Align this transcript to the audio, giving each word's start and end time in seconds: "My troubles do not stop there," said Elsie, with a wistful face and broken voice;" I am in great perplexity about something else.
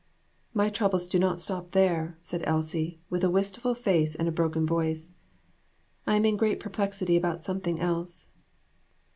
"My 0.55 0.71
troubles 0.71 1.07
do 1.07 1.19
not 1.19 1.41
stop 1.41 1.73
there," 1.73 2.17
said 2.23 2.41
Elsie, 2.45 2.99
with 3.11 3.23
a 3.23 3.29
wistful 3.29 3.75
face 3.75 4.15
and 4.15 4.33
broken 4.33 4.65
voice;" 4.65 5.13
I 6.07 6.15
am 6.15 6.25
in 6.25 6.37
great 6.37 6.59
perplexity 6.59 7.15
about 7.15 7.39
something 7.39 7.79
else. 7.79 8.25